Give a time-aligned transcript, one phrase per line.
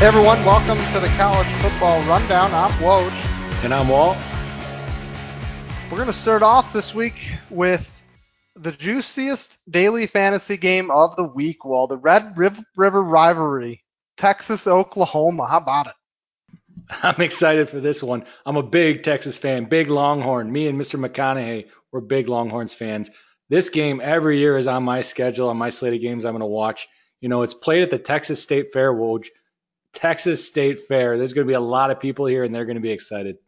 [0.00, 2.54] Hey everyone, welcome to the College Football Rundown.
[2.54, 3.12] I'm Woj.
[3.62, 4.16] And I'm Walt.
[5.90, 7.16] We're going to start off this week
[7.50, 8.02] with
[8.56, 11.86] the juiciest daily fantasy game of the week, Wahl.
[11.86, 13.84] The Red River rivalry,
[14.16, 15.46] Texas Oklahoma.
[15.46, 15.92] How about it?
[17.02, 18.24] I'm excited for this one.
[18.46, 20.50] I'm a big Texas fan, big Longhorn.
[20.50, 20.98] Me and Mr.
[20.98, 23.10] McConaughey, we're big Longhorns fans.
[23.50, 26.40] This game every year is on my schedule, on my slate of games I'm going
[26.40, 26.88] to watch.
[27.20, 29.26] You know, it's played at the Texas State Fair, Woj.
[29.92, 31.16] Texas State Fair.
[31.16, 33.38] There's going to be a lot of people here, and they're going to be excited.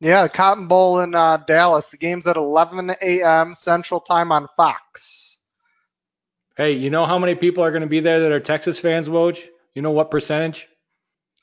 [0.00, 1.90] Yeah, Cotton Bowl in uh, Dallas.
[1.90, 3.54] The game's at 11 a.m.
[3.54, 5.38] Central Time on Fox.
[6.56, 9.08] Hey, you know how many people are going to be there that are Texas fans,
[9.08, 9.42] Woj?
[9.74, 10.68] You know what percentage?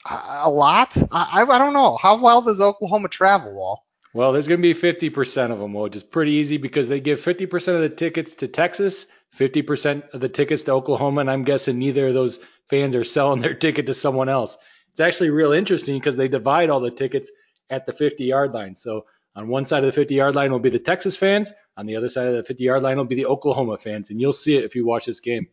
[0.10, 0.96] A lot.
[1.12, 1.98] I, I don't know.
[1.98, 3.84] How well does Oklahoma travel, Wahl?
[4.14, 7.20] Well, there's going to be 50% of them, which is pretty easy because they give
[7.20, 11.78] 50% of the tickets to Texas, 50% of the tickets to Oklahoma, and I'm guessing
[11.78, 12.40] neither of those
[12.70, 14.58] fans are selling their ticket to someone else.
[14.92, 17.32] It's actually real interesting because they divide all the tickets
[17.70, 18.76] at the 50 yard line.
[18.76, 21.86] So on one side of the 50 yard line will be the Texas fans, on
[21.86, 24.34] the other side of the 50 yard line will be the Oklahoma fans, and you'll
[24.34, 25.48] see it if you watch this game.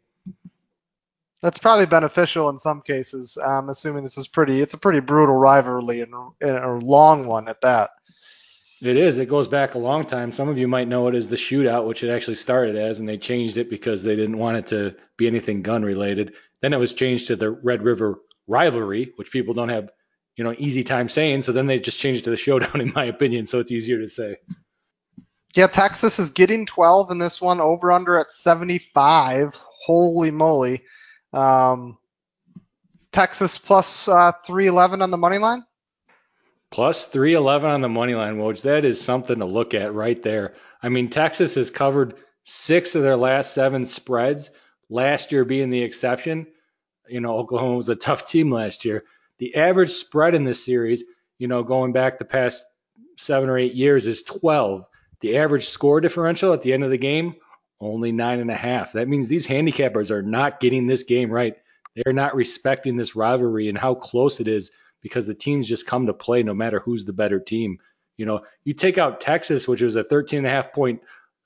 [1.43, 3.37] That's probably beneficial in some cases.
[3.37, 4.63] I'm assuming this is pretty.
[4.63, 7.91] It's a pretty brutal rivalry and, and a long one at that.
[8.81, 9.19] It is.
[9.19, 10.33] It goes back a long time.
[10.33, 13.09] Some of you might know it as the shootout, which it actually started as, and
[13.09, 16.33] they changed it because they didn't want it to be anything gun related.
[16.65, 19.91] Then it was changed to the Red River rivalry, which people don't have,
[20.35, 21.43] you know, easy time saying.
[21.43, 23.45] So then they just changed it to the showdown, in my opinion.
[23.45, 24.37] So it's easier to say.
[25.55, 29.61] Yeah, Texas is getting 12 in this one, over under at 75.
[29.83, 30.85] Holy moly.
[31.35, 31.99] Um,
[33.13, 35.67] Texas plus, uh, 311 on the money line.
[36.71, 38.63] Plus 311 on the money line, Woj.
[38.63, 40.55] That is something to look at right there.
[40.83, 44.49] I mean, Texas has covered six of their last seven spreads,
[44.89, 46.47] last year being the exception.
[47.09, 49.05] You know, Oklahoma was a tough team last year.
[49.39, 51.05] The average spread in this series,
[51.39, 52.65] you know, going back the past
[53.17, 54.85] seven or eight years is 12.
[55.21, 57.37] The average score differential at the end of the game,
[57.81, 58.93] only nine and a half.
[58.93, 61.57] That means these handicappers are not getting this game right.
[61.97, 64.71] They're not respecting this rivalry and how close it is
[65.01, 67.79] because the teams just come to play no matter who's the better team.
[68.17, 71.03] You know, you take out Texas, which was a 13 and a half point,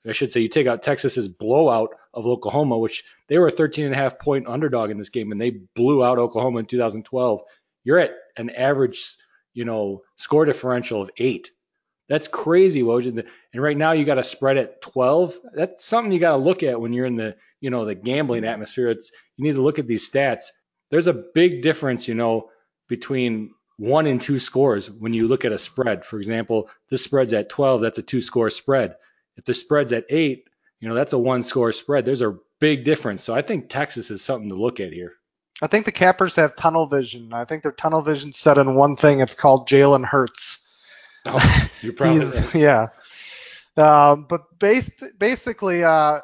[0.07, 3.85] I should say, you take out Texas's blowout of Oklahoma, which they were a 13
[3.85, 7.41] and a half point underdog in this game, and they blew out Oklahoma in 2012.
[7.83, 9.15] You're at an average,
[9.53, 11.51] you know, score differential of eight.
[12.07, 13.07] That's crazy, Woj.
[13.53, 15.35] And right now you got a spread at 12.
[15.53, 18.45] That's something you got to look at when you're in the, you know, the gambling
[18.45, 18.89] atmosphere.
[18.89, 20.45] It's you need to look at these stats.
[20.89, 22.49] There's a big difference, you know,
[22.87, 26.03] between one and two scores when you look at a spread.
[26.03, 28.95] For example, this spread's at 12, that's a two score spread.
[29.39, 30.49] If the spread's at eight,
[30.81, 32.03] you know, that's a one score spread.
[32.03, 33.23] There's a big difference.
[33.23, 35.13] So I think Texas is something to look at here.
[35.61, 37.33] I think the cappers have tunnel vision.
[37.33, 39.21] I think their tunnel vision set on one thing.
[39.21, 40.59] It's called Jalen Hurts.
[41.25, 42.55] Oh, you're probably right.
[42.55, 42.87] Yeah.
[43.77, 46.19] Um, but based, basically, uh,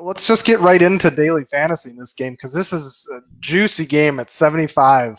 [0.00, 3.86] let's just get right into daily fantasy in this game because this is a juicy
[3.86, 5.18] game at 75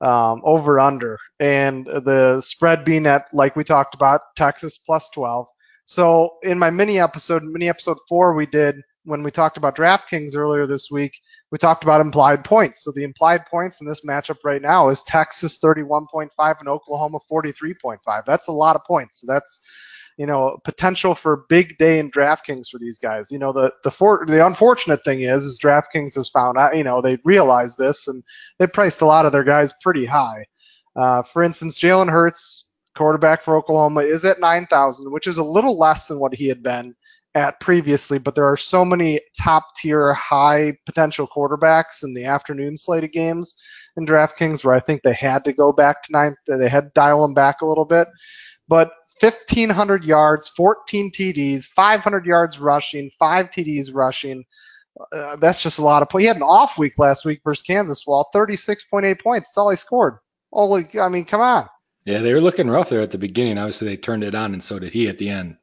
[0.00, 5.46] um, over under and the spread being at like we talked about texas plus 12
[5.88, 10.36] so in my mini episode mini episode 4 we did when we talked about draftkings
[10.36, 11.12] earlier this week
[11.50, 15.02] we talked about implied points so the implied points in this matchup right now is
[15.04, 16.28] texas 31.5
[16.60, 19.62] and oklahoma 43.5 that's a lot of points so that's
[20.18, 23.30] you know, potential for big day in DraftKings for these guys.
[23.30, 26.82] You know, the the for, the unfortunate thing is, is DraftKings has found out, you
[26.82, 28.24] know, they realized this and
[28.58, 30.44] they priced a lot of their guys pretty high.
[30.96, 32.67] Uh, for instance, Jalen Hurts,
[32.98, 36.62] quarterback for Oklahoma, is at 9,000, which is a little less than what he had
[36.62, 36.94] been
[37.34, 38.18] at previously.
[38.18, 43.12] But there are so many top tier, high potential quarterbacks in the afternoon slate of
[43.12, 43.54] games
[43.96, 46.34] in DraftKings where I think they had to go back to nine.
[46.46, 48.08] They had to dial them back a little bit.
[48.66, 54.44] But 1,500 yards, 14 TDs, 500 yards rushing, five TDs rushing.
[55.12, 56.24] Uh, that's just a lot of points.
[56.24, 58.04] He had an off week last week versus Kansas.
[58.06, 59.48] Well, 36.8 points.
[59.48, 60.18] That's all he scored.
[60.52, 61.68] Holy, I mean, come on.
[62.08, 63.58] Yeah, they were looking rough there at the beginning.
[63.58, 65.58] Obviously, they turned it on, and so did he at the end.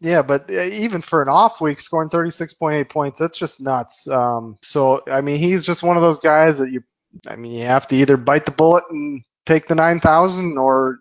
[0.00, 4.08] Yeah, but uh, even for an off week, scoring 36.8 points, that's just nuts.
[4.08, 6.82] Um, so, I mean, he's just one of those guys that you,
[7.28, 11.00] I mean, you have to either bite the bullet and take the 9,000 or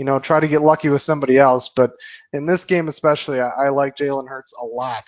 [0.00, 1.68] you know, try to get lucky with somebody else.
[1.68, 1.92] But
[2.32, 5.04] in this game especially, I, I like Jalen Hurts a lot.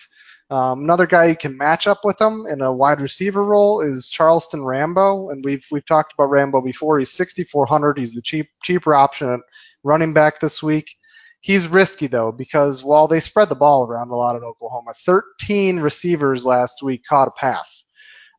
[0.53, 4.11] Um, another guy you can match up with him in a wide receiver role is
[4.11, 6.99] Charleston Rambo, and we've we've talked about Rambo before.
[6.99, 7.97] He's 6,400.
[7.97, 9.41] He's the cheap cheaper option at
[9.83, 10.91] running back this week.
[11.41, 15.81] He's risky though because while they spread the ball around a lot at Oklahoma, 13
[15.81, 17.85] receivers last week caught a pass.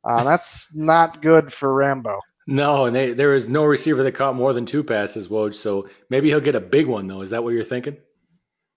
[0.03, 2.19] Uh, that's not good for Rambo.
[2.45, 5.55] No, and they, there is no receiver that caught more than two passes, Woj.
[5.55, 7.21] So maybe he'll get a big one though.
[7.21, 7.97] Is that what you're thinking?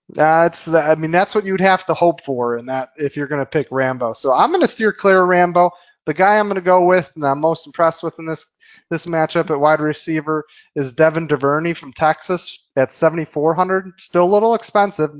[0.09, 3.27] That's the, I mean that's what you'd have to hope for, and that if you're
[3.27, 4.13] going to pick Rambo.
[4.13, 5.71] So I'm going to steer clear of Rambo.
[6.05, 8.45] The guy I'm going to go with, and I'm most impressed with in this
[8.89, 10.45] this matchup at wide receiver,
[10.75, 13.91] is Devin Duvernay from Texas at 7,400.
[13.97, 15.11] Still a little expensive,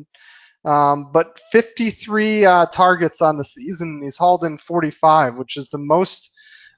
[0.63, 4.01] um, but 53 uh, targets on the season.
[4.01, 6.29] He's hauled in 45, which is the most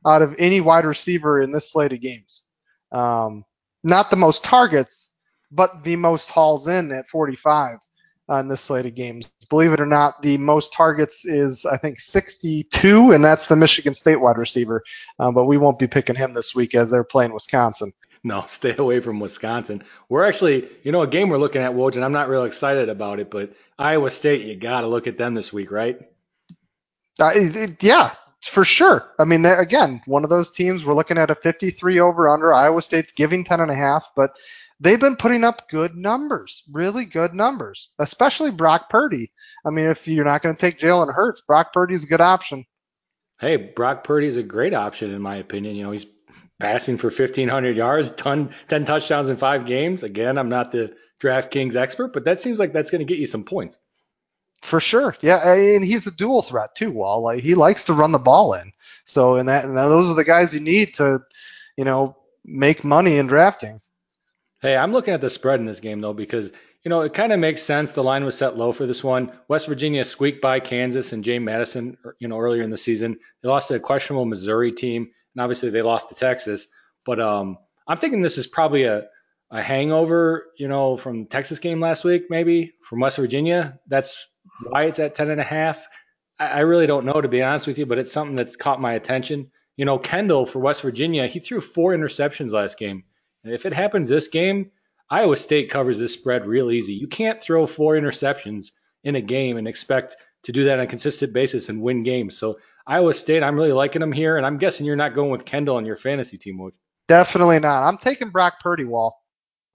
[0.08, 2.44] out of any wide receiver in this slate of games.
[2.92, 3.44] Um,
[3.84, 5.12] not the most targets,
[5.52, 7.78] but the most hauls in at 45
[8.30, 9.26] on this slate of games.
[9.50, 13.94] Believe it or not, the most targets is I think 62, and that's the Michigan
[13.94, 14.84] State wide receiver.
[15.20, 17.92] Uh, but we won't be picking him this week as they're playing Wisconsin.
[18.24, 19.84] No, stay away from Wisconsin.
[20.08, 22.90] We're actually, you know, a game we're looking at, Woj, and I'm not real excited
[22.90, 26.00] about it, but Iowa State, you got to look at them this week, right?
[27.20, 28.12] Uh, it, it, yeah,
[28.42, 29.12] for sure.
[29.20, 30.86] I mean, again, one of those teams.
[30.86, 32.54] We're looking at a 53 over under.
[32.54, 34.32] Iowa State's giving 10 and a half, but
[34.80, 39.32] they've been putting up good numbers, really good numbers, especially Brock Purdy.
[39.66, 42.66] I mean, if you're not going to take Jalen Hurts, Brock Purdy's a good option.
[43.40, 45.76] Hey, Brock Purdy's a great option in my opinion.
[45.76, 46.06] You know, he's
[46.60, 50.04] passing for 1,500 yards, ton, 10 touchdowns in five games.
[50.04, 53.26] Again, I'm not the DraftKings expert, but that seems like that's going to get you
[53.26, 53.78] some points.
[54.62, 56.92] For sure, yeah, and he's a dual threat too.
[56.92, 58.74] Wahl, like he likes to run the ball in.
[59.06, 61.22] So, and that, and those are the guys you need to,
[61.78, 63.88] you know, make money in DraftKings.
[64.62, 66.52] Hey, I'm looking at the spread in this game though because
[66.84, 67.92] you know it kind of makes sense.
[67.92, 69.32] The line was set low for this one.
[69.48, 73.20] West Virginia squeaked by Kansas and James Madison, you know, earlier in the season.
[73.42, 76.68] They lost to a questionable Missouri team, and obviously they lost to Texas.
[77.06, 77.58] But um,
[77.88, 79.08] I'm thinking this is probably a
[79.52, 83.80] a hangover, you know, from the Texas game last week, maybe from West Virginia.
[83.88, 84.28] That's
[84.64, 85.88] why it's at 10 and a half.
[86.38, 88.82] I, I really don't know to be honest with you, but it's something that's caught
[88.82, 89.52] my attention.
[89.76, 93.06] You know, Kendall for West Virginia, he threw four interceptions last game.
[93.44, 94.72] If it happens this game,
[95.10, 96.94] Iowa State covers this spread real easy.
[96.94, 98.72] You can't throw four interceptions
[99.04, 102.38] in a game and expect to do that on a consistent basis and win games.
[102.38, 105.46] So Iowa State, I'm really liking them here, and I'm guessing you're not going with
[105.46, 106.74] Kendall on your fantasy team, Woj.
[107.08, 107.88] Definitely not.
[107.88, 109.20] I'm taking Brock Purdy, Wahl.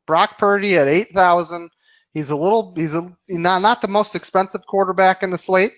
[0.07, 1.71] Brock Purdy at 8,000.
[2.13, 5.73] He's a little, he's a, not, not the most expensive quarterback in the slate,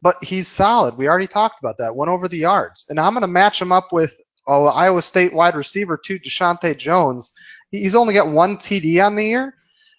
[0.00, 0.96] but he's solid.
[0.96, 1.94] We already talked about that.
[1.94, 2.86] Went over the yards.
[2.88, 6.76] And I'm going to match him up with oh, Iowa State wide receiver, too, Deshaunte
[6.76, 7.32] Jones.
[7.70, 9.54] He's only got one TD on the year,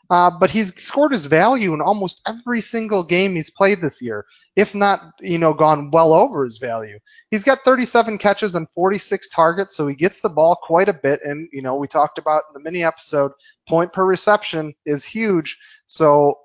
[0.09, 4.25] uh, but he's scored his value in almost every single game he's played this year,
[4.55, 6.99] if not, you know, gone well over his value.
[7.31, 11.19] He's got 37 catches and 46 targets, so he gets the ball quite a bit.
[11.23, 13.31] And, you know, we talked about in the mini episode,
[13.67, 15.57] point per reception is huge.
[15.87, 16.37] So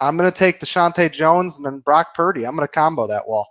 [0.00, 2.44] I'm going to take Deshaunte Jones and then Brock Purdy.
[2.44, 3.48] I'm going to combo that Wahl.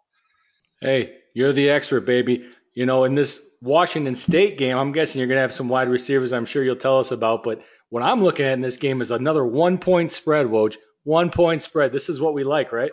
[0.80, 2.48] Hey, you're the expert, baby.
[2.78, 5.90] You know, in this Washington State game, I'm guessing you're going to have some wide
[5.90, 7.42] receivers I'm sure you'll tell us about.
[7.42, 10.78] But what I'm looking at in this game is another one point spread, Woj.
[11.04, 11.92] One point spread.
[11.92, 12.92] This is what we like, right?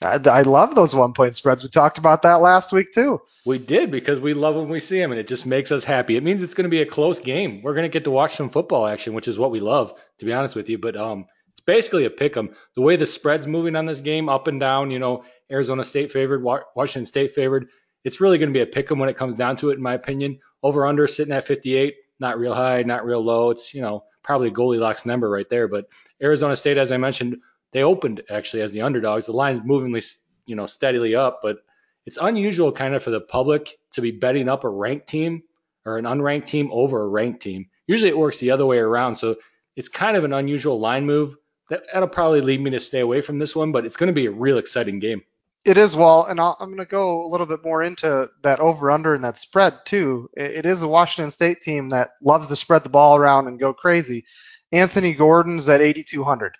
[0.00, 1.62] I, I love those one point spreads.
[1.62, 3.20] We talked about that last week, too.
[3.44, 6.16] We did because we love when we see them and it just makes us happy.
[6.16, 7.60] It means it's going to be a close game.
[7.60, 10.24] We're going to get to watch some football action, which is what we love, to
[10.24, 10.78] be honest with you.
[10.78, 12.54] But um, it's basically a pick 'em.
[12.76, 16.12] The way the spread's moving on this game, up and down, you know, Arizona State
[16.12, 17.68] favored, Washington State favored
[18.04, 19.82] it's really going to be a pick 'em when it comes down to it, in
[19.82, 20.38] my opinion.
[20.62, 23.50] Over under sitting at 58, not real high, not real low.
[23.50, 25.68] It's you know probably Goldilocks number right there.
[25.68, 25.86] But
[26.22, 27.38] Arizona State, as I mentioned,
[27.72, 29.26] they opened actually as the underdogs.
[29.26, 30.02] The line's movingly
[30.46, 31.58] you know steadily up, but
[32.06, 35.42] it's unusual kind of for the public to be betting up a ranked team
[35.84, 37.66] or an unranked team over a ranked team.
[37.86, 39.14] Usually it works the other way around.
[39.14, 39.36] So
[39.76, 41.36] it's kind of an unusual line move.
[41.70, 44.12] That, that'll probably lead me to stay away from this one, but it's going to
[44.12, 45.22] be a real exciting game.
[45.68, 48.58] It is well, and i am going to go a little bit more into that
[48.58, 50.30] over under and that spread too.
[50.34, 53.60] It, it is a Washington State team that loves to spread the ball around and
[53.60, 54.24] go crazy.
[54.72, 56.54] Anthony Gordon's at 8,200.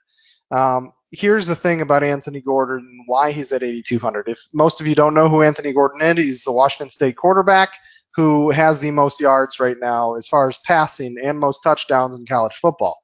[0.50, 4.28] Um, here's the thing about Anthony Gordon and why he's at 8,200.
[4.28, 7.78] If most of you don't know who Anthony Gordon is, he's the Washington State quarterback
[8.14, 12.26] who has the most yards right now as far as passing and most touchdowns in
[12.26, 12.98] college football.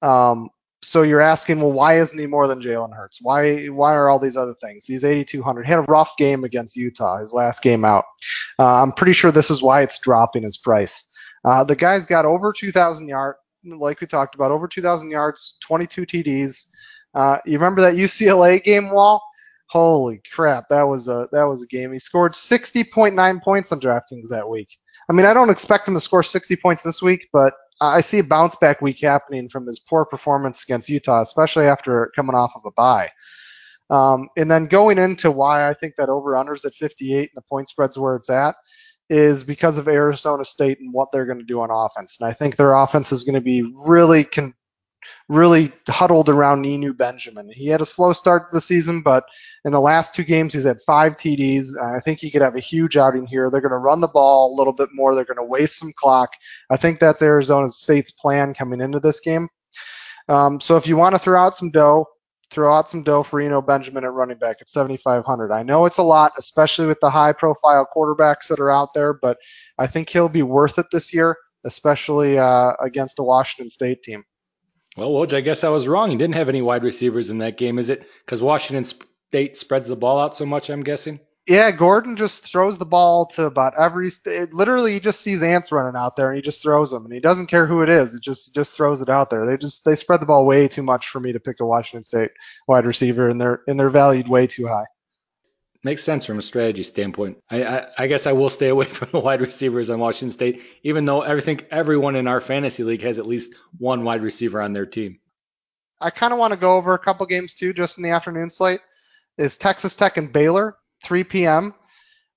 [0.00, 0.48] Um,
[0.82, 3.18] so you're asking, well, why isn't he more than Jalen Hurts?
[3.20, 4.86] Why why are all these other things?
[4.86, 5.66] He's 8,200.
[5.66, 8.04] He had a rough game against Utah, his last game out.
[8.58, 11.04] Uh, I'm pretty sure this is why it's dropping his price.
[11.44, 16.06] Uh, the guy's got over 2,000 yards, like we talked about, over 2,000 yards, 22
[16.06, 16.66] TDs.
[17.14, 19.22] Uh, you remember that UCLA game, Wahl?
[19.66, 21.92] Holy crap, that was a that was a game.
[21.92, 24.68] He scored 60.9 points on DraftKings that week.
[25.08, 28.18] I mean, I don't expect him to score 60 points this week, but I see
[28.18, 32.52] a bounce back week happening from his poor performance against Utah, especially after coming off
[32.54, 33.10] of a bye.
[33.88, 37.42] Um, and then going into why I think that over unders at 58 and the
[37.42, 38.54] point spread's where it's at
[39.08, 42.18] is because of Arizona State and what they're going to do on offense.
[42.20, 44.54] And I think their offense is going to be really con-
[45.28, 47.50] really huddled around Eno Benjamin.
[47.50, 49.24] He had a slow start to the season, but
[49.64, 51.80] in the last two games, he's had five TDs.
[51.80, 53.50] I think he could have a huge outing here.
[53.50, 55.14] They're going to run the ball a little bit more.
[55.14, 56.30] They're going to waste some clock.
[56.70, 59.48] I think that's Arizona State's plan coming into this game.
[60.28, 62.06] Um, so if you want to throw out some dough,
[62.50, 65.52] throw out some dough for Eno Benjamin at running back at 7,500.
[65.52, 69.12] I know it's a lot, especially with the high profile quarterbacks that are out there,
[69.12, 69.38] but
[69.78, 74.24] I think he'll be worth it this year, especially uh, against the Washington State team.
[74.96, 76.10] Well, Woj, I guess I was wrong.
[76.10, 77.78] He didn't have any wide receivers in that game.
[77.78, 80.68] Is it because Washington State spreads the ball out so much?
[80.68, 81.20] I'm guessing.
[81.48, 84.10] Yeah, Gordon just throws the ball to about every.
[84.26, 87.14] It, literally, he just sees ants running out there and he just throws them, and
[87.14, 88.14] he doesn't care who it is.
[88.14, 89.46] It just just throws it out there.
[89.46, 92.04] They just they spread the ball way too much for me to pick a Washington
[92.04, 92.30] State
[92.68, 94.84] wide receiver, and they're and they're valued way too high.
[95.82, 97.38] Makes sense from a strategy standpoint.
[97.50, 100.62] I, I, I guess I will stay away from the wide receivers on Washington State,
[100.82, 104.60] even though I think everyone in our fantasy league has at least one wide receiver
[104.60, 105.18] on their team.
[106.00, 108.50] I kind of want to go over a couple games too, just in the afternoon
[108.50, 108.80] slate.
[109.38, 111.74] Is Texas Tech and Baylor, 3 p.m.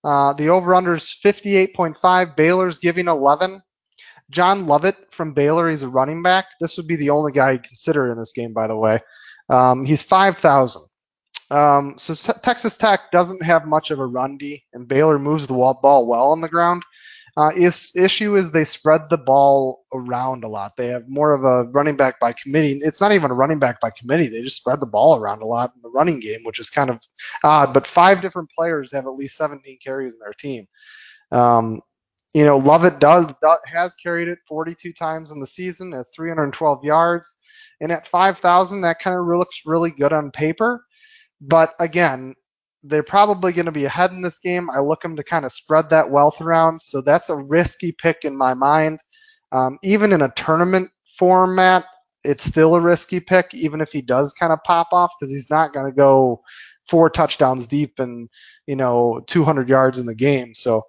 [0.03, 2.35] Uh, the over/under is 58.5.
[2.35, 3.61] Baylor's giving 11.
[4.31, 6.45] John Lovett from Baylor, he's a running back.
[6.59, 8.99] This would be the only guy you'd consider in this game, by the way.
[9.49, 10.81] Um, he's 5,000.
[11.53, 15.53] Um, so Texas Tech doesn't have much of a run D, and Baylor moves the
[15.53, 16.83] ball well on the ground.
[17.37, 20.75] Uh, is, issue is they spread the ball around a lot.
[20.77, 22.79] They have more of a running back by committee.
[22.83, 24.27] It's not even a running back by committee.
[24.27, 26.89] They just spread the ball around a lot in the running game, which is kind
[26.89, 26.99] of
[27.43, 27.71] odd.
[27.71, 30.67] But five different players have at least 17 carries in their team.
[31.31, 31.81] Um,
[32.33, 36.83] you know, Lovett does, does has carried it 42 times in the season, has 312
[36.83, 37.35] yards,
[37.79, 40.83] and at 5,000, that kind of looks really good on paper.
[41.45, 42.35] But again,
[42.83, 44.69] they're probably going to be ahead in this game.
[44.69, 48.19] I look them to kind of spread that wealth around, so that's a risky pick
[48.23, 48.99] in my mind.
[49.51, 51.85] Um, even in a tournament format,
[52.23, 55.49] it's still a risky pick, even if he does kind of pop off, because he's
[55.49, 56.41] not going to go
[56.87, 58.29] four touchdowns deep and
[58.67, 60.53] you know 200 yards in the game.
[60.53, 60.83] So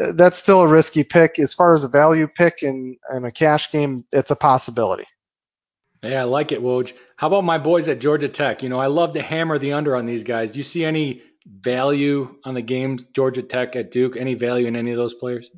[0.00, 1.38] uh, that's still a risky pick.
[1.38, 5.06] As far as a value pick in, in a cash game, it's a possibility.
[6.02, 6.92] Yeah, I like it, Woj.
[7.16, 8.62] How about my boys at Georgia Tech?
[8.62, 10.52] You know, I love to hammer the under on these guys.
[10.52, 14.16] Do you see any value on the games, Georgia Tech at Duke?
[14.16, 15.50] Any value in any of those players?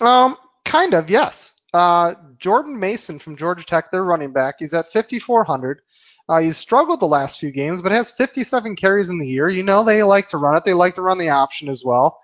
[0.00, 1.52] Um, kind of, yes.
[1.74, 5.80] Uh, Jordan Mason from Georgia Tech, their running back, he's at 5,400.
[6.28, 9.48] Uh, he's struggled the last few games, but has 57 carries in the year.
[9.48, 10.64] You know they like to run it.
[10.64, 12.20] They like to run the option as well.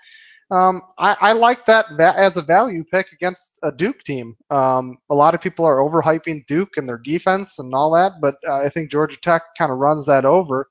[0.50, 4.34] Um, I, I, like that, that as a value pick against a Duke team.
[4.50, 8.36] Um, a lot of people are overhyping Duke and their defense and all that, but
[8.48, 10.68] uh, I think Georgia Tech kind of runs that over.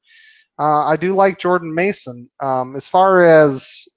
[0.58, 2.28] Uh, I do like Jordan Mason.
[2.42, 3.88] Um, as far as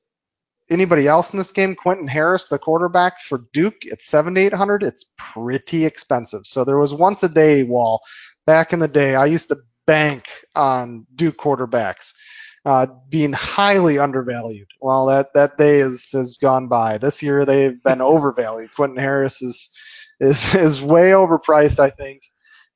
[0.69, 4.83] anybody else in this game, Quentin Harris, the quarterback for Duke, at 7,800.
[4.83, 6.43] It's pretty expensive.
[6.45, 8.03] So there was once a day Wahl
[8.47, 9.15] back in the day.
[9.15, 9.57] I used to
[9.87, 12.13] bank on Duke quarterbacks
[12.65, 14.69] uh, being highly undervalued.
[14.81, 16.99] Well, that that day is has gone by.
[16.99, 18.75] This year they've been overvalued.
[18.75, 19.71] Quentin Harris is
[20.21, 21.79] is is way overpriced.
[21.79, 22.23] I think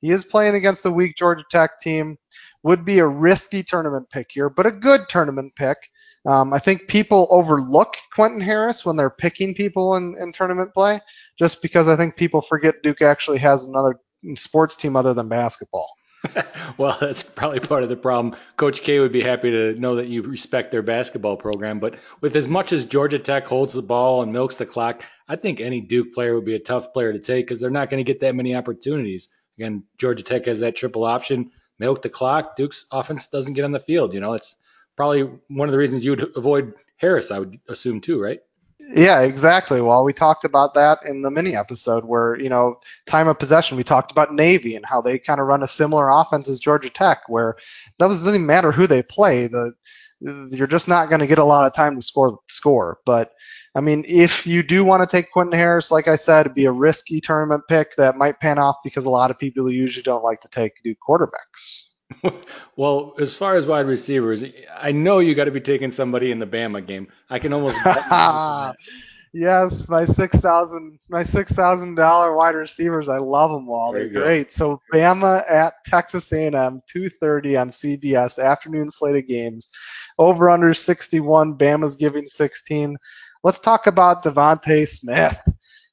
[0.01, 2.17] he is playing against a weak Georgia Tech team.
[2.63, 5.77] Would be a risky tournament pick here, but a good tournament pick.
[6.25, 10.99] Um, I think people overlook Quentin Harris when they're picking people in, in tournament play,
[11.37, 13.99] just because I think people forget Duke actually has another
[14.35, 15.87] sports team other than basketball.
[16.77, 18.35] well, that's probably part of the problem.
[18.57, 22.35] Coach K would be happy to know that you respect their basketball program, but with
[22.35, 25.81] as much as Georgia Tech holds the ball and milks the clock, I think any
[25.81, 28.21] Duke player would be a tough player to take because they're not going to get
[28.21, 29.29] that many opportunities.
[29.57, 32.55] Again, Georgia Tech has that triple option, milk the clock.
[32.55, 34.13] Duke's offense doesn't get on the field.
[34.13, 34.55] You know, it's
[34.95, 38.39] probably one of the reasons you would avoid Harris, I would assume too, right?
[38.87, 39.81] Yeah, exactly.
[39.81, 43.77] Well, we talked about that in the mini episode where, you know, time of possession,
[43.77, 46.89] we talked about Navy and how they kind of run a similar offense as Georgia
[46.89, 47.55] Tech, where
[47.97, 49.47] that doesn't even matter who they play.
[49.47, 49.73] The
[50.21, 52.99] you're just not going to get a lot of time to score score.
[53.05, 53.31] But
[53.75, 56.65] I mean, if you do want to take Quentin Harris, like I said, it'd be
[56.65, 60.23] a risky tournament pick that might pan off because a lot of people usually don't
[60.23, 61.84] like to take new quarterbacks.
[62.75, 64.43] well, as far as wide receivers,
[64.75, 67.07] I know you got to be taking somebody in the Bama game.
[67.29, 67.77] I can almost.
[69.33, 73.09] yes, my six thousand, my six thousand dollar wide receivers.
[73.09, 73.91] I love them all.
[73.91, 74.51] They're great.
[74.51, 79.71] So Bama at Texas A&M, two thirty on CBS, afternoon slate of games.
[80.17, 81.57] Over under sixty one.
[81.57, 82.97] Bama's giving sixteen.
[83.43, 85.37] Let's talk about DeVonta Smith.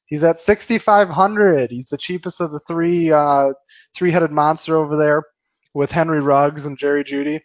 [0.05, 1.71] He's at 6,500.
[1.71, 3.53] He's the cheapest of the three uh,
[3.95, 5.23] three-headed monster over there
[5.73, 7.41] with Henry Ruggs and Jerry Jeudy.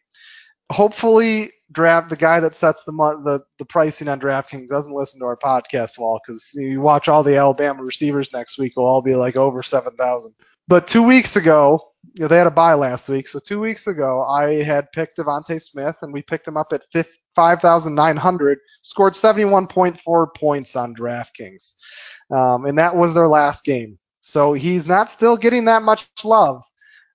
[0.71, 5.27] Hopefully, draft the guy that sets the the, the pricing on DraftKings doesn't listen to
[5.27, 9.15] our podcast Wahl because you watch all the Alabama receivers next week will all be
[9.15, 10.35] like over seven thousand.
[10.67, 13.87] But two weeks ago, you know, they had a buy last week, so two weeks
[13.87, 16.83] ago I had picked DeVonta Smith and we picked him up at
[17.35, 21.75] five thousand nine hundred, scored seventy one point four points on DraftKings,
[22.31, 23.99] um, and that was their last game.
[24.21, 26.63] So he's not still getting that much love.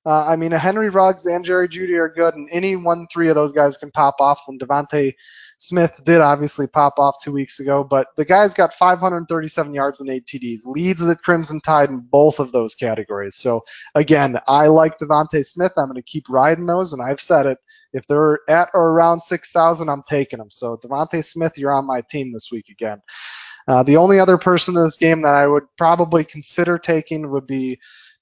[0.05, 3.35] Uh, I mean, Henry Ruggs and Jerry Jeudy are good, and any one three of
[3.35, 4.41] those guys can pop off.
[4.45, 5.13] When DeVonta
[5.57, 10.09] Smith did obviously pop off two weeks ago, but the guy's got 537 yards and
[10.09, 13.35] eight TDs, leads the Crimson Tide in both of those categories.
[13.35, 13.61] So
[13.95, 15.71] again, I like DeVonta Smith.
[15.77, 17.59] I'm going to keep riding those, and I've said it.
[17.93, 20.51] If they're at or around 6,000, I'm taking them.
[20.51, 23.01] So DeVonta Smith, you're on my team this week again.
[23.67, 27.47] Uh, the only other person in this game that I would probably consider taking would
[27.47, 27.79] be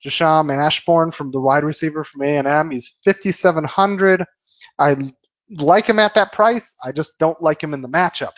[0.10, 2.72] Jhamon Ausbon from the wide receiver from A&M.
[2.72, 4.26] He's 5,700.
[4.80, 5.14] I
[5.50, 6.76] like him at that price.
[6.84, 8.34] I just don't like him in the matchup.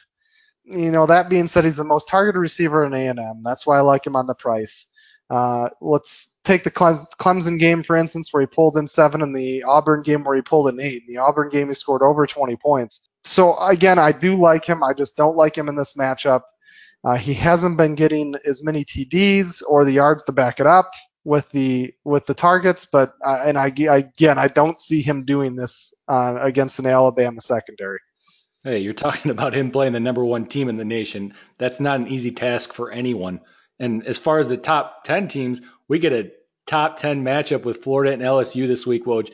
[0.65, 3.41] You know, that being said, he's the most targeted receiver in A&M.
[3.43, 4.86] That's why I like him on the price.
[5.29, 9.63] Uh, let's take the Clemson game, for instance, where he pulled in seven, and the
[9.63, 11.03] Auburn game where he pulled in eight.
[11.08, 13.10] In the Auburn game, he scored over 20 points.
[13.24, 14.84] So, again, I do like him.
[14.84, 16.41] I just don't like him in this matchup.
[17.03, 20.91] Uh, he hasn't been getting as many TDs or the yards to back it up
[21.24, 25.56] with the with the targets, but uh, and I, again I don't see him doing
[25.56, 28.00] this uh, against an Alabama secondary.
[28.63, 31.34] Hey, you're talking about him playing the number one team in the nation.
[31.58, 33.42] That's not an easy task for anyone.
[33.80, 36.32] And as far as the top 10 teams, we get a
[36.65, 39.32] top 10 matchup with Florida and LSU this week, Woj.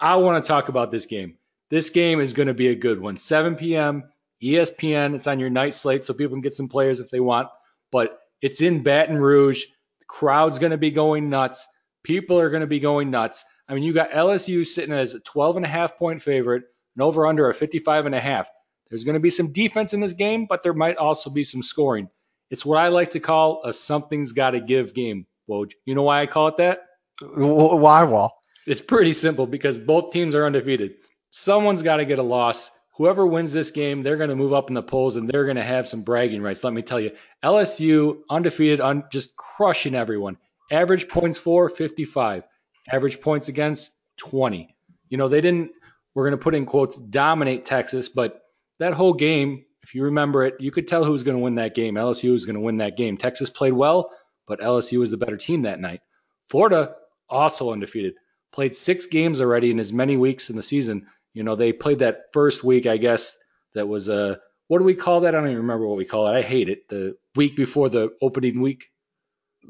[0.00, 1.38] I want to talk about this game.
[1.70, 3.16] This game is going to be a good one.
[3.16, 4.04] 7 p.m.
[4.42, 5.14] ESPN.
[5.14, 7.48] It's on your night slate, so people can get some players if they want.
[7.90, 9.64] But it's in Baton Rouge.
[10.08, 11.66] Crowd's going to be going nuts.
[12.02, 13.44] People are going to be going nuts.
[13.68, 16.64] I mean, you got LSU sitting as a 12 and a half point favorite
[16.94, 18.48] and over under a 55 and a half.
[18.88, 21.62] There's going to be some defense in this game, but there might also be some
[21.62, 22.08] scoring.
[22.50, 25.72] It's what I like to call a something's got to give game, Woj.
[25.84, 26.82] You know why I call it that?
[27.20, 28.38] Why, Wahl?
[28.66, 30.94] It's pretty simple because both teams are undefeated.
[31.30, 34.68] Someone's got to get a loss whoever wins this game, they're going to move up
[34.68, 36.64] in the polls and they're going to have some bragging rights.
[36.64, 37.12] Let me tell you,
[37.44, 40.38] LSU undefeated, un, just crushing everyone.
[40.70, 42.44] Average points for 55.
[42.90, 44.74] Average points against 20.
[45.08, 45.72] You know, they didn't,
[46.14, 48.42] we're going to put in quotes, dominate Texas, but
[48.78, 51.56] that whole game, if you remember it, you could tell who was going to win
[51.56, 51.94] that game.
[51.94, 53.16] LSU was going to win that game.
[53.16, 54.10] Texas played well,
[54.48, 56.00] but LSU was the better team that night.
[56.48, 56.94] Florida,
[57.28, 58.14] also undefeated,
[58.52, 61.06] played six games already in as many weeks in the season
[61.36, 63.36] you know, they played that first week, I guess,
[63.74, 64.36] that was a, uh,
[64.68, 65.34] what do we call that?
[65.34, 66.30] I don't even remember what we call it.
[66.36, 66.88] I hate it.
[66.88, 68.86] The week before the opening week.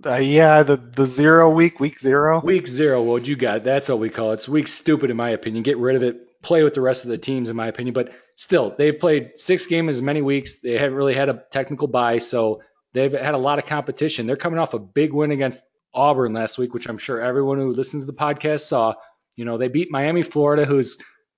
[0.05, 2.41] Uh, yeah, the the zero week, week zero.
[2.41, 3.03] Week zero.
[3.03, 4.35] Well, you got that's what we call it.
[4.35, 5.65] It's week stupid in my opinion.
[5.65, 6.41] Get rid of it.
[6.41, 7.95] Play with the rest of the teams in my opinion.
[7.95, 10.61] But still, they've played six games as many weeks.
[10.61, 14.27] They haven't really had a technical bye, so they've had a lot of competition.
[14.27, 17.73] They're coming off a big win against Auburn last week, which I'm sure everyone who
[17.73, 18.95] listens to the podcast saw.
[19.35, 20.97] You know, they beat Miami, Florida, who's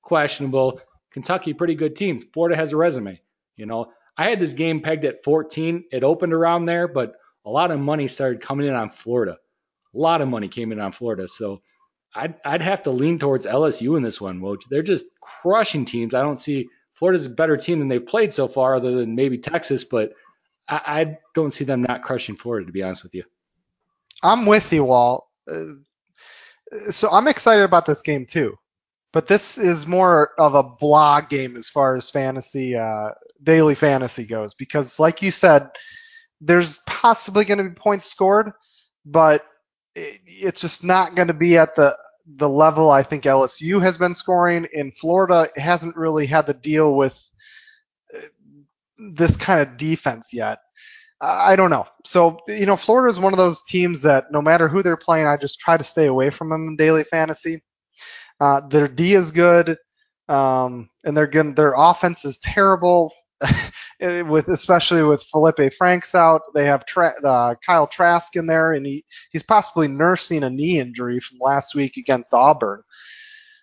[0.09, 0.81] questionable.
[1.11, 2.23] Kentucky, pretty good team.
[2.33, 3.21] Florida has a resume.
[3.57, 5.85] You know, I had this game pegged at 14.
[5.93, 7.13] It opened around there, but
[7.45, 9.37] a lot of money started coming in on Florida.
[9.95, 11.29] A lot of money came in on Florida.
[11.29, 11.61] So
[12.15, 14.63] I'd, I'd have to lean towards LSU in this one, Woj.
[14.71, 16.15] They're just crushing teams.
[16.15, 19.37] I don't see Florida's a better team than they've played so far, other than maybe
[19.37, 20.15] Texas, but
[20.67, 23.25] I, I don't see them not crushing Florida, to be honest with you.
[24.23, 25.27] I'm with you, Walt.
[25.51, 25.75] Uh,
[26.91, 28.59] so I'm excited about this game too
[29.13, 33.11] but this is more of a blog game as far as fantasy uh,
[33.43, 35.71] daily fantasy goes because like you said
[36.41, 38.53] there's possibly going to be points scored
[39.05, 39.45] but
[39.95, 41.97] it, it's just not going to be at the
[42.37, 46.95] the level I think LSU has been scoring in Florida hasn't really had to deal
[46.95, 47.19] with
[48.99, 50.59] this kind of defense yet
[51.21, 51.87] I don't know.
[52.05, 55.27] So, you know, Florida is one of those teams that no matter who they're playing,
[55.27, 57.61] I just try to stay away from them in daily fantasy.
[58.41, 59.77] Uh, their D is good,
[60.29, 61.57] um, and they're good.
[61.57, 63.13] Their offense is terrible,
[64.01, 66.43] with especially with Felipe Franks out.
[66.55, 70.79] They have Tra- uh, Kyle Trask in there, and he he's possibly nursing a knee
[70.79, 72.83] injury from last week against Auburn.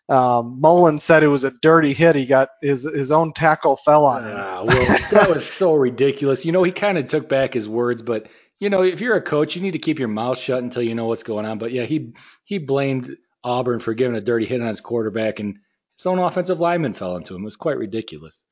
[0.07, 2.15] Um, Mullen said it was a dirty hit.
[2.15, 4.38] He got his his own tackle fell on him.
[4.38, 6.45] Ah, well, that was so ridiculous.
[6.45, 8.27] You know, he kind of took back his words, but
[8.59, 10.95] you know, if you're a coach, you need to keep your mouth shut until you
[10.95, 11.57] know what's going on.
[11.57, 15.58] But yeah, he he blamed Auburn for giving a dirty hit on his quarterback, and
[15.97, 17.43] his own offensive lineman fell into him.
[17.43, 18.43] It was quite ridiculous.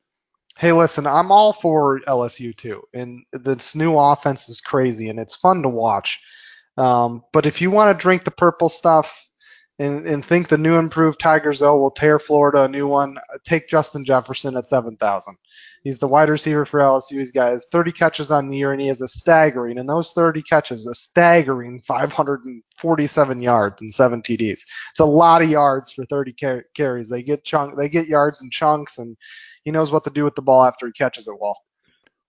[0.57, 5.35] Hey, listen, I'm all for LSU too, and this new offense is crazy and it's
[5.35, 6.21] fun to watch.
[6.77, 9.19] Um, but if you want to drink the purple stuff,
[9.79, 13.17] and, and think the new improved Tigers though will tear Florida a new one.
[13.43, 15.35] Take Justin Jefferson at 7,000.
[15.83, 17.19] He's the wide receiver for LSU.
[17.19, 20.41] He's got 30 catches on the year, and he has a staggering, in those 30
[20.41, 24.61] catches, a staggering 547 yards and seven TDs.
[24.91, 27.09] It's a lot of yards for 30 car- carries.
[27.09, 29.17] They get chunk, they get yards in chunks, and
[29.63, 31.59] he knows what to do with the ball after he catches it well.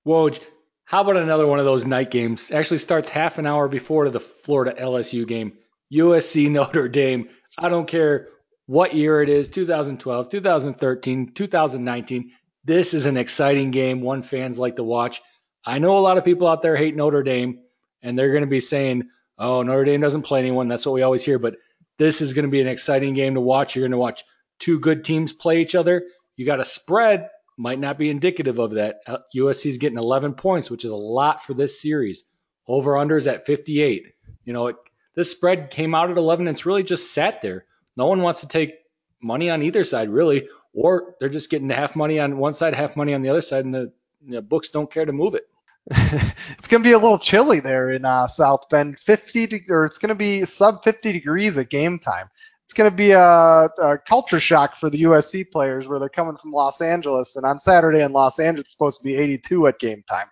[0.05, 0.41] Woj,
[0.85, 2.51] how about another one of those night games?
[2.51, 5.53] Actually starts half an hour before the Florida LSU game.
[5.93, 7.29] USC Notre Dame.
[7.57, 8.29] I don't care
[8.67, 12.33] what year it is 2012, 2013, 2019.
[12.65, 15.21] This is an exciting game, one fans like to watch.
[15.65, 17.61] I know a lot of people out there hate Notre Dame,
[18.03, 20.69] and they're going to be saying, oh, Notre Dame doesn't play anyone.
[20.69, 21.39] That's what we always hear.
[21.39, 21.57] But
[21.99, 23.75] this is going to be an exciting game to watch.
[23.75, 24.25] You're going to watch
[24.59, 26.05] two good teams play each other.
[26.37, 29.01] You got a spread, might not be indicative of that.
[29.07, 32.25] Uh, USC is getting 11 points, which is a lot for this series.
[32.67, 34.07] Over unders at 58.
[34.45, 34.77] You know, it,
[35.15, 37.67] this spread came out at 11 and it's really just sat there.
[37.97, 38.75] No one wants to take
[39.23, 42.97] money on either side, really, or they're just getting half money on one side, half
[42.97, 43.93] money on the other side, and the,
[44.29, 45.49] the books don't care to move it.
[45.91, 48.99] it's going to be a little chilly there in uh, South Bend.
[48.99, 52.29] 50 de- or it's going to be sub 50 degrees at game time.
[52.65, 56.37] It's going to be a, a, culture shock for the USC players where they're coming
[56.39, 59.79] from Los Angeles, and on Saturday in Los Angeles it's supposed to be 82 at
[59.79, 60.27] game time.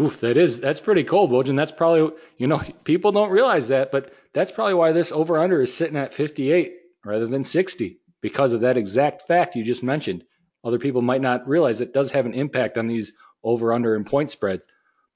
[0.00, 3.68] Oof, that is that's pretty cold, Woj, and that's probably you know people don't realize
[3.68, 7.98] that, but that's probably why this over under is sitting at 58 rather than 60
[8.20, 10.24] because of that exact fact you just mentioned.
[10.64, 14.04] Other people might not realize it does have an impact on these over under and
[14.04, 14.66] point spreads,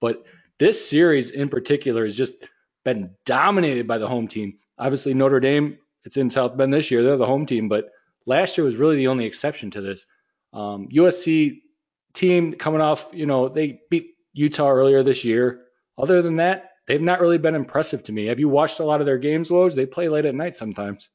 [0.01, 0.25] but
[0.59, 2.35] this series in particular has just
[2.85, 4.59] been dominated by the home team.
[4.79, 7.91] Obviously Notre Dame, it's in South Bend this year, they're the home team, but
[8.27, 10.07] last year was really the only exception to this.
[10.53, 11.61] Um, USC
[12.13, 15.63] team coming off, you know, they beat Utah earlier this year.
[15.99, 18.27] Other than that, they've not really been impressive to me.
[18.27, 19.75] Have you watched a lot of their games, Woj?
[19.75, 21.09] They play late at night sometimes.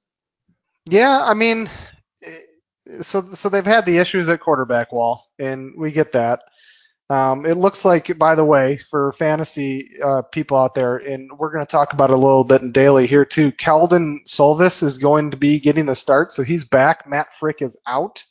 [0.89, 1.69] Yeah, I mean,
[3.01, 6.43] so so they've had the issues at quarterback Wahl, and we get that.
[7.09, 11.51] Um, it looks like, by the way, for fantasy uh, people out there, and we're
[11.51, 13.51] going to talk about it a little bit in daily here too.
[13.53, 17.07] Kedon Slovis is going to be getting the start, so he's back.
[17.07, 18.23] Matt Frick is out,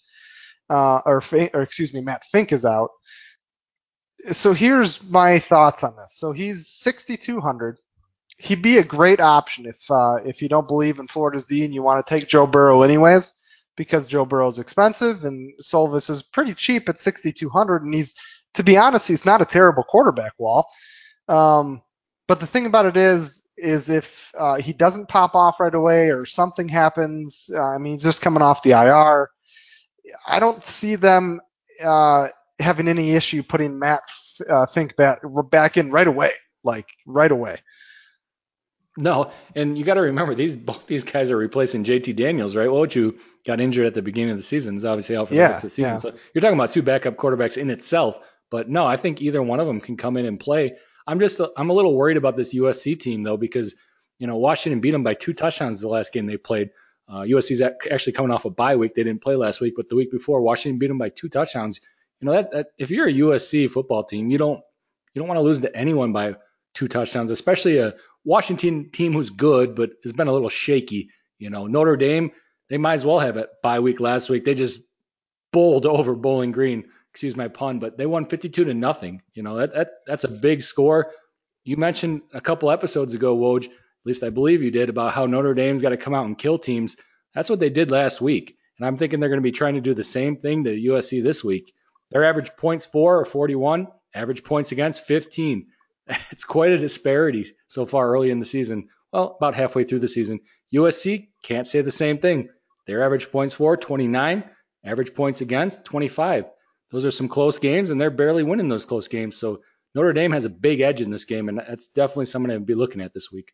[0.71, 1.23] uh, or,
[1.55, 2.91] or excuse me, Matt Fink is out
[4.33, 6.15] so here's my thoughts on this.
[6.17, 7.79] So he's 6,200.
[8.39, 11.73] He'd be a great option if uh, if you don't believe in Florida's D and
[11.75, 13.33] you want to take Joe Burrow anyways,
[13.77, 18.15] because Joe Burrow's expensive and Slovis is pretty cheap at 6,200, and he's
[18.55, 20.69] to be honest, he's not a terrible quarterback Wahl.
[21.29, 21.83] Um,
[22.27, 26.11] but the thing about it is, is if uh, he doesn't pop off right away
[26.11, 29.31] or something happens, uh, I mean, he's just coming off the IR.
[30.27, 31.41] I don't see them
[31.83, 34.03] uh, having any issue putting Matt
[34.49, 35.21] uh, Fink back,
[35.51, 36.33] back in right away,
[36.65, 37.59] like right away.
[38.99, 42.69] No, and you got to remember these both these guys are replacing JT Daniels, right?
[42.69, 44.77] Woju got injured at the beginning of the season.
[44.77, 45.93] Is obviously out for the yeah, rest of the season.
[45.93, 45.99] Yeah.
[45.99, 48.19] So you're talking about two backup quarterbacks in itself.
[48.51, 50.77] But no, I think either one of them can come in and play.
[51.07, 53.75] I'm just I'm a little worried about this USC team though because
[54.19, 56.71] you know Washington beat them by two touchdowns the last game they played.
[57.09, 58.95] Uh, USC's actually coming off a bye week.
[58.95, 61.81] They didn't play last week, but the week before Washington beat them by two touchdowns
[62.21, 64.63] you know that, that if you're a USC football team, you don't
[65.13, 66.37] you don't want to lose to anyone by
[66.75, 67.95] two touchdowns, especially a
[68.27, 71.09] Washington team who's good but has been a little shaky.
[71.39, 72.33] You know, Notre Dame,
[72.69, 74.45] they might as well have a bye week last week.
[74.45, 74.81] They just
[75.53, 76.85] bowled over Bowling Green.
[77.13, 79.23] Excuse my pun, but they won 52 to nothing.
[79.33, 81.13] You know, that, that that's a big score.
[81.65, 83.71] You mentioned a couple episodes ago, Woj, at
[84.05, 86.59] least I believe you did, about how Notre Dame's got to come out and kill
[86.59, 86.97] teams.
[87.35, 88.57] That's what they did last week.
[88.79, 91.23] And I'm thinking they're going to be trying to do the same thing to USC
[91.23, 91.73] this week.
[92.11, 95.67] Their average points for are 41, average points against 15.
[96.31, 98.89] It's quite a disparity so far early in the season.
[99.13, 100.41] Well, about halfway through the season.
[100.75, 102.49] USC can't say the same thing.
[102.87, 104.45] Their average points for 29,
[104.85, 106.47] average points against 25.
[106.91, 109.37] Those are some close games, and they're barely winning those close games.
[109.37, 109.63] So
[109.95, 112.75] Notre Dame has a big edge in this game, and that's definitely someone to be
[112.75, 113.53] looking at this week.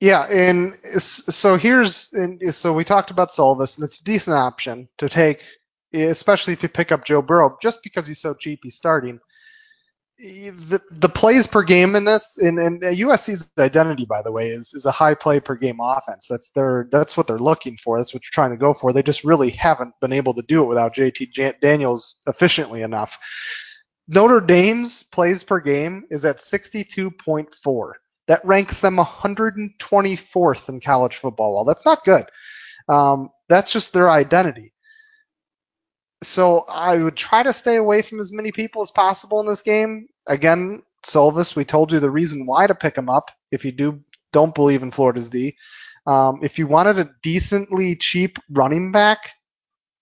[0.00, 4.88] Yeah, and so here's and so we talked about Slovis, and it's a decent option
[4.98, 5.42] to take
[5.92, 9.20] especially if you pick up Joe Burrow, just because he's so cheap, he's starting.
[10.18, 14.84] The, the plays per game in this, and, USC's identity, by the way, is, is
[14.84, 16.26] a high play per game offense.
[16.26, 17.98] That's their that's what they're looking for.
[17.98, 18.92] That's what you're trying to go for.
[18.92, 23.16] They just really haven't been able to do it without JT Daniels efficiently enough.
[24.08, 27.92] Notre Dame's plays per game is at 62.4.
[28.26, 31.54] That ranks them 124th in college football.
[31.54, 32.26] Well, that's not good.
[32.88, 34.72] Um, that's just their identity
[36.22, 39.62] so I would try to stay away from as many people as possible in this
[39.62, 40.08] game.
[40.26, 44.02] Again, Slovis, we told you the reason why to pick him up if you do
[44.32, 45.56] don't believe in Florida's D.
[46.06, 49.30] Um, if you wanted a decently cheap running back,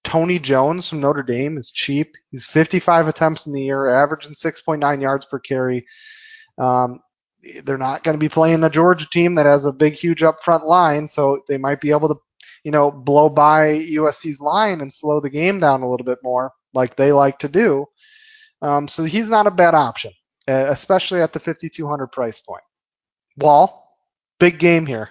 [0.05, 2.15] Tony Jones from Notre Dame is cheap.
[2.31, 5.85] He's 55 attempts in the year, averaging 6.9 yards per carry.
[6.59, 7.01] Um,
[7.65, 10.43] they're not going to be playing a Georgia team that has a big, huge up
[10.43, 12.17] front line, so they might be able to,
[12.67, 16.51] you know, blow by USC's line and slow the game down a little bit more,
[16.75, 17.87] like they like to do.
[18.61, 20.11] Um, so he's not a bad option,
[20.49, 22.65] especially at the 5,200 price point.
[23.37, 23.97] Wahl,
[24.41, 25.11] big game here.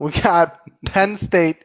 [0.00, 1.64] We got Penn State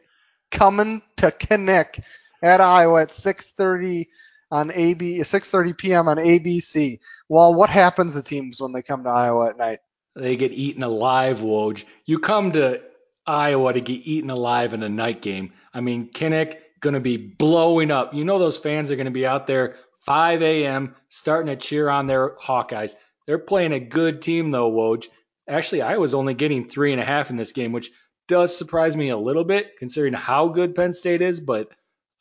[0.52, 2.00] coming to Kinnick
[2.40, 4.06] at Iowa at 6:30
[4.52, 6.06] on AB 6:30 p.m.
[6.06, 7.00] on ABC.
[7.28, 9.80] Well, what happens to teams when they come to Iowa at night?
[10.14, 11.84] They get eaten alive, Woj.
[12.06, 12.80] You come to
[13.28, 15.52] Iowa to get eaten alive in a night game.
[15.74, 18.14] I mean, Kinnick going to be blowing up.
[18.14, 20.94] You know those fans are going to be out there 5 a.m.
[21.08, 22.94] starting to cheer on their Hawkeyes.
[23.26, 25.08] They're playing a good team though, Woj.
[25.46, 27.90] Actually, Iowa's only getting three and a half in this game, which
[28.26, 31.40] does surprise me a little bit considering how good Penn State is.
[31.40, 31.68] But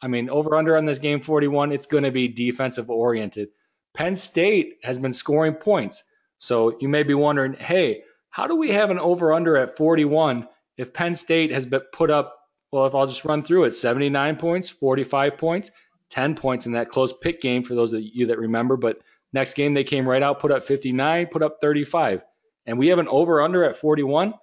[0.01, 3.49] I mean, over under on this game 41, it's going to be defensive oriented.
[3.93, 6.03] Penn State has been scoring points.
[6.39, 10.47] So you may be wondering, hey, how do we have an over under at 41
[10.77, 12.35] if Penn State has been put up,
[12.71, 15.71] well, if I'll just run through it 79 points, 45 points,
[16.09, 18.77] 10 points in that close pick game for those of you that remember.
[18.77, 18.99] But
[19.33, 22.23] next game they came right out, put up 59, put up 35.
[22.65, 24.33] And we have an over under at 41.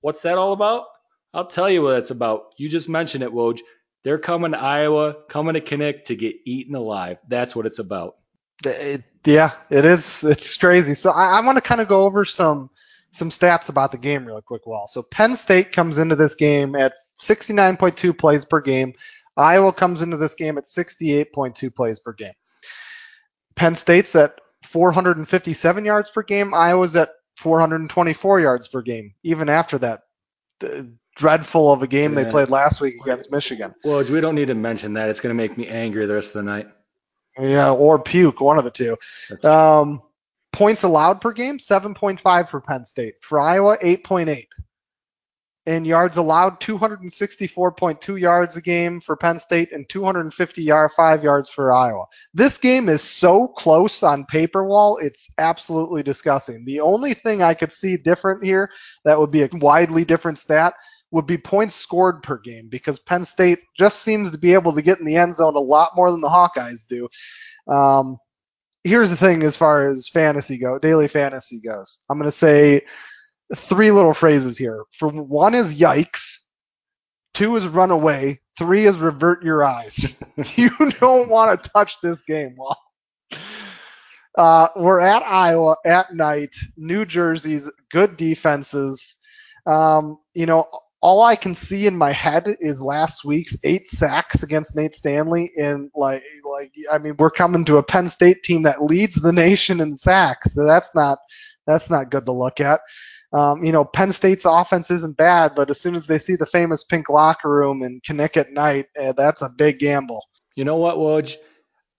[0.00, 0.86] What's that all about?
[1.34, 2.54] I'll tell you what it's about.
[2.56, 3.60] You just mentioned it, Woj.
[4.04, 7.18] They're coming to Iowa, coming to Kinnick to get eaten alive.
[7.28, 8.16] That's what it's about.
[8.66, 10.24] It, yeah, it is.
[10.24, 10.94] It's crazy.
[10.94, 12.70] So I, I want to kind of go over some
[13.12, 14.66] some stats about the game real quick.
[14.66, 14.88] Wahl.
[14.88, 18.94] So Penn State comes into this game at 69.2 plays per game.
[19.36, 22.34] Iowa comes into this game at 68.2 plays per game.
[23.54, 26.54] Penn State's at 457 yards per game.
[26.54, 30.02] Iowa's at 424 yards per game, even after that
[31.16, 32.24] dreadful of a game yeah.
[32.24, 33.74] they played last week against Michigan.
[33.84, 35.10] Well, we don't need to mention that.
[35.10, 36.68] It's going to make me angry the rest of the night.
[37.38, 38.96] Yeah, or puke, one of the two.
[39.48, 40.02] Um,
[40.52, 43.14] points allowed per game, 7.5 for Penn State.
[43.22, 44.46] For Iowa, 8.8
[45.66, 51.48] and yards allowed 264.2 yards a game for Penn State and 250 yard five yards
[51.50, 52.06] for Iowa.
[52.34, 56.64] This game is so close on paper Wahl, it's absolutely disgusting.
[56.64, 58.70] The only thing I could see different here
[59.04, 60.74] that would be a widely different stat
[61.12, 64.82] would be points scored per game because Penn State just seems to be able to
[64.82, 67.08] get in the end zone a lot more than the Hawkeyes do.
[67.72, 68.16] Um,
[68.84, 71.98] here's the thing as far as fantasy go, daily fantasy goes.
[72.08, 72.82] I'm going to say
[73.54, 74.84] three little phrases here.
[74.98, 76.38] For one is yikes,
[77.34, 80.16] two is run away, three is revert your eyes.
[80.56, 82.56] you don't want to touch this game.
[82.56, 82.78] Well,
[84.36, 89.16] uh, we're at Iowa at night, New Jersey's good defenses.
[89.66, 90.68] Um, you know,
[91.02, 95.52] all I can see in my head is last week's eight sacks against Nate Stanley,
[95.58, 99.32] and like, like I mean, we're coming to a Penn State team that leads the
[99.32, 101.18] nation in sacks, so that's not
[101.66, 102.80] that's not good to look at.
[103.32, 106.46] Um, you know, Penn State's offense isn't bad, but as soon as they see the
[106.46, 110.24] famous pink locker room and Kinnick at night, uh, that's a big gamble.
[110.54, 111.36] You know what, Woj?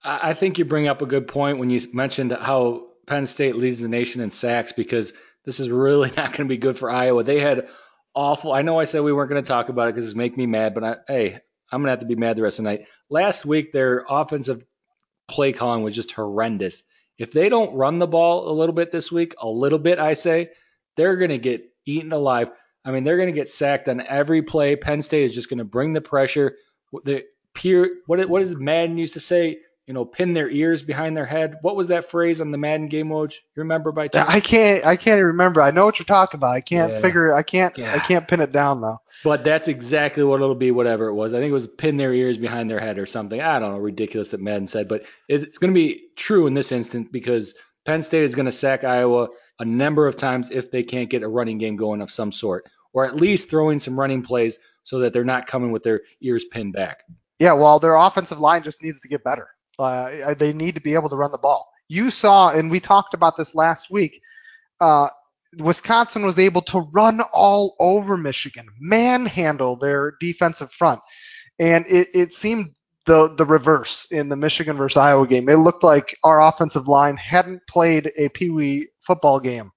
[0.04, 3.80] I think you bring up a good point when you mentioned how Penn State leads
[3.80, 5.14] the nation in sacks because
[5.46, 7.24] this is really not going to be good for Iowa.
[7.24, 7.68] They had
[8.16, 8.54] awful.
[8.54, 10.46] I know I said we weren't going to talk about it because it's make me
[10.46, 11.40] mad, but I, hey,
[11.72, 12.88] I'm going to have to be mad the rest of the night.
[13.10, 14.64] Last week, their offensive
[15.28, 16.84] play calling was just horrendous.
[17.18, 20.14] If they don't run the ball a little bit this week, a little bit, I
[20.14, 20.50] say,
[20.96, 22.52] they're going to get eaten alive.
[22.86, 24.76] I mean, they're going to get sacked on every play.
[24.76, 26.58] Penn State is just going to bring the pressure.
[27.04, 27.24] The
[27.54, 29.60] peer, what what does Madden used to say?
[29.88, 31.58] You know, pin their ears behind their head.
[31.62, 33.34] What was that phrase on the Madden game mode?
[33.34, 34.30] You remember by chance?
[34.30, 34.86] I can't.
[34.86, 35.62] I can't remember.
[35.62, 36.52] I know what you're talking about.
[36.52, 37.02] I can't yeah.
[37.02, 37.34] figure.
[37.34, 37.78] I can't.
[37.78, 37.94] Yeah.
[37.94, 39.02] I can't pin it down though.
[39.26, 40.72] But that's exactly what it'll be.
[40.72, 41.34] Whatever it was.
[41.34, 43.42] I think it was pin their ears behind their head or something.
[43.42, 43.80] I don't know.
[43.80, 47.54] Ridiculous that Madden said, but it's going to be true in this instance because
[47.86, 51.24] Penn State is going to sack Iowa a number of times if they can't get
[51.24, 55.00] a running game going of some sort, or at least throwing some running plays so
[55.00, 57.04] that they're not coming with their ears pinned back.
[57.40, 59.50] Yeah, well, their offensive line just needs to get better.
[59.80, 61.70] Uh, they need to be able to run the ball.
[61.88, 64.22] You saw, and we talked about this last week.
[64.80, 65.10] Uh,
[65.60, 71.02] Wisconsin was able to run all over Michigan, manhandle their defensive front,
[71.60, 72.72] and it, it seemed
[73.06, 75.50] the the reverse in the Michigan versus Iowa game.
[75.50, 79.72] It looked like our offensive line hadn't played a Pee Wee football game,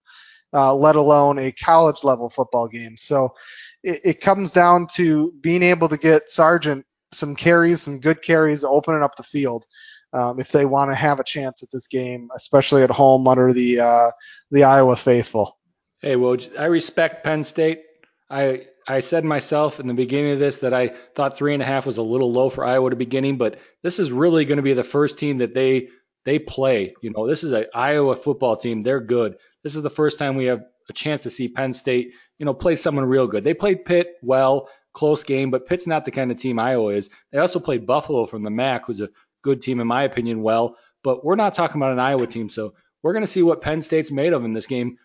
[0.52, 2.96] uh, let alone a college level football game.
[2.96, 3.34] So
[3.82, 8.64] it, it comes down to being able to get Sargent some carries, some good carries,
[8.64, 9.66] opening up the field.
[10.12, 13.52] Um, if they want to have a chance at this game, especially at home under
[13.52, 14.10] the uh,
[14.50, 15.58] the Iowa faithful.
[16.00, 17.82] Hey, well, I respect Penn State.
[18.30, 21.66] I I said myself in the beginning of this that I thought three and a
[21.66, 24.62] half was a little low for Iowa to beginning, but this is really going to
[24.62, 25.88] be the first team that they
[26.24, 26.94] they play.
[27.02, 28.82] You know, this is an Iowa football team.
[28.82, 29.36] They're good.
[29.62, 32.54] This is the first time we have a chance to see Penn State, you know,
[32.54, 33.44] play someone real good.
[33.44, 37.10] They played Pitt well, close game, but Pitt's not the kind of team Iowa is.
[37.30, 39.10] They also played Buffalo from the MAC, who's a
[39.42, 42.72] good team in my opinion, well, but we're not talking about an Iowa team, so
[43.02, 44.98] we're going to see what Penn State's made of in this game.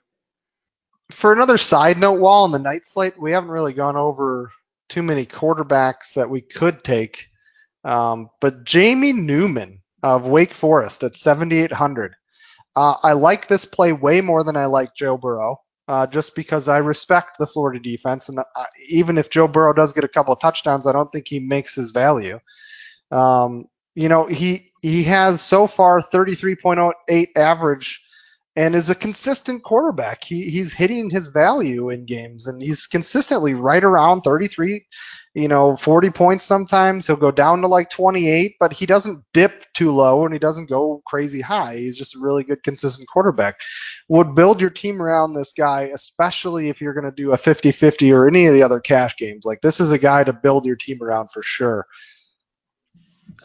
[1.12, 4.52] For another side note, while on the night slate, we haven't really gone over
[4.88, 7.28] too many quarterbacks that we could take.
[7.84, 12.16] Um, but Jamie Newman of Wake Forest at 7,800.
[12.78, 15.58] Uh, I like this play way more than I like Joe Burrow,
[15.92, 18.30] uh, just because I respect the Florida defense.
[18.30, 18.44] And uh,
[18.88, 21.76] even if Joe Burrow does get a couple of touchdowns, I don't think he makes
[21.76, 22.40] his value.
[23.12, 28.02] Um, you know, he he has so far 33.08 average
[28.56, 30.24] and is a consistent quarterback.
[30.24, 34.86] He he's hitting his value in games and he's consistently right around 33,
[35.34, 37.08] you know, 40 points sometimes.
[37.08, 40.70] He'll go down to like 28, but he doesn't dip too low and he doesn't
[40.70, 41.78] go crazy high.
[41.78, 43.62] He's just a really good consistent quarterback.
[44.10, 48.14] Would build your team around this guy, especially if you're going to do a 50-50
[48.14, 49.46] or any of the other cash games.
[49.46, 51.88] Like this is a guy to build your team around for sure.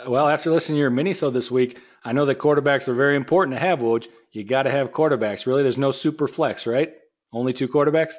[0.06, 3.54] Well, after listening to your mini-so this week, I know that quarterbacks are very important
[3.54, 4.08] to have, Woj.
[4.32, 5.46] You got to have quarterbacks.
[5.46, 6.92] Really, there's no super flex, right?
[7.32, 8.14] Only two quarterbacks?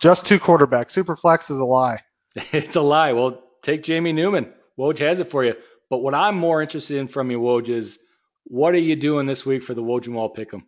[0.00, 0.90] Just two quarterbacks.
[0.90, 2.00] Super flex is a lie.
[2.52, 3.12] it's a lie.
[3.12, 4.52] Well, take Jamie Newman.
[4.78, 5.54] Woj has it for you.
[5.90, 7.98] But what I'm more interested in from you, Woj, is
[8.44, 10.62] what are you doing this week for the Woj and Wahl Pick'em?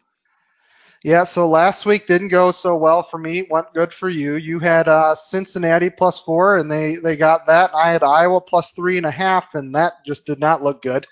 [1.03, 3.47] Yeah, so last week didn't go so well for me.
[3.51, 4.37] Went good for you.
[4.37, 7.75] You had uh, Cincinnati plus four, and they they got that.
[7.75, 11.07] I had Iowa plus three and a half, and that just did not look good.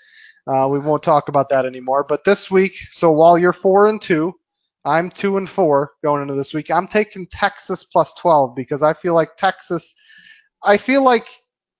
[0.47, 2.05] Uh, we won't talk about that anymore.
[2.09, 4.35] But this week, so while you're four and two,
[4.85, 6.71] I'm two and four going into this week.
[6.71, 9.95] I'm taking Texas plus 12 because I feel like Texas.
[10.65, 11.27] I feel like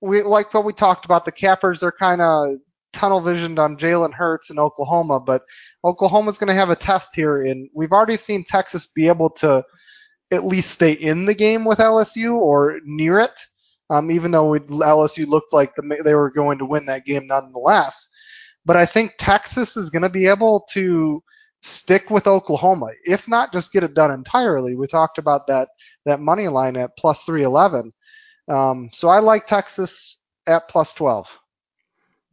[0.01, 1.25] we like what we talked about.
[1.25, 2.57] The Cappers are kind of
[2.91, 5.43] tunnel visioned on Jalen Hurts in Oklahoma, but
[5.83, 9.63] Oklahoma's going to have a test here, and we've already seen Texas be able to
[10.31, 13.39] at least stay in the game with LSU or near it,
[13.89, 18.07] um, even though LSU looked like the, they were going to win that game nonetheless.
[18.65, 21.21] But I think Texas is going to be able to
[21.61, 24.75] stick with Oklahoma, if not just get it done entirely.
[24.75, 25.69] We talked about that
[26.05, 27.91] that money line at plus 311.
[28.47, 31.39] Um, so I like Texas at plus 12.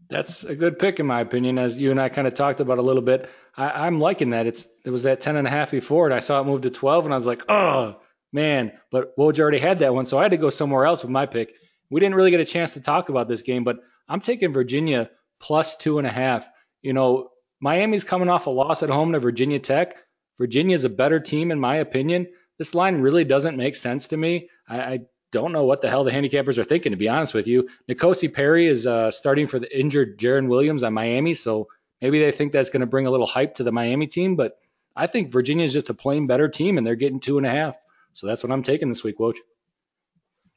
[0.08, 2.78] That's a good pick in my opinion, as you and I kind of talked about
[2.78, 3.28] a little bit.
[3.56, 4.46] I, am liking that.
[4.46, 6.70] It's it was at 10 and a half before, and I saw it move to
[6.70, 8.00] 12, and I was like, oh
[8.32, 8.72] man.
[8.90, 11.26] But Woj already had that one, so I had to go somewhere else with my
[11.26, 11.54] pick.
[11.90, 15.10] We didn't really get a chance to talk about this game, but I'm taking Virginia
[15.40, 16.48] plus two and a half.
[16.82, 19.96] You know, Miami's coming off a loss at home to Virginia Tech.
[20.38, 22.28] Virginia's a better team in my opinion.
[22.58, 24.48] This line really doesn't make sense to me.
[24.68, 25.00] I, I
[25.32, 27.68] don't know what the hell the handicappers are thinking, to be honest with you.
[27.88, 31.68] N'Kosi Perry is uh, starting for the injured Jarren Williams on Miami, so
[32.00, 34.36] maybe they think that's going to bring a little hype to the Miami team.
[34.36, 34.58] But
[34.96, 37.50] I think Virginia is just a plain better team, and they're getting two and a
[37.50, 37.76] half.
[38.12, 39.36] So that's what I'm taking this week, Woj.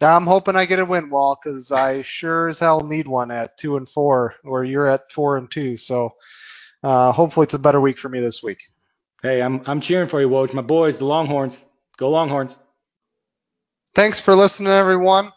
[0.02, 3.58] I'm hoping I get a win, Wahl, because I sure as hell need one at
[3.58, 5.78] two and four, where you're at four and two.
[5.78, 6.16] So
[6.84, 8.70] uh, hopefully it's a better week for me this week.
[9.22, 10.54] Hey, I'm I'm cheering for you, Woj.
[10.54, 11.64] My boys, the Longhorns.
[11.96, 12.58] Go Longhorns.
[13.96, 15.32] Thanks for listening, everyone.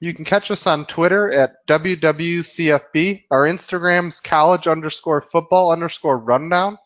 [0.00, 3.22] You can catch us on Twitter at WWCFB.
[3.30, 6.76] Our Instagram's college underscore football underscore rundown.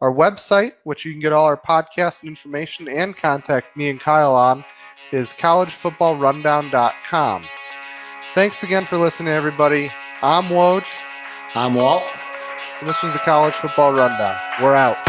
[0.00, 4.00] Our website, which you can get all our podcasts and information and contact me and
[4.00, 4.64] Kyle on,
[5.12, 7.44] is collegefootballrundown.com.
[8.34, 9.88] Thanks again for listening, everybody.
[10.20, 10.84] I'm Woj.
[11.54, 12.02] I'm Walt.
[12.80, 14.36] And this was the College Football Rundown.
[14.60, 15.05] We're out.